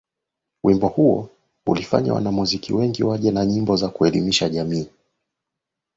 Wimbo 0.63 0.87
huo 0.87 1.29
ulifanya 1.65 2.13
wanamuziki 2.13 2.73
wengi 2.73 3.03
waje 3.03 3.31
na 3.31 3.45
nyimbo 3.45 3.75
za 3.75 3.89
kuelimisha 3.89 4.49
jamii 4.49 4.89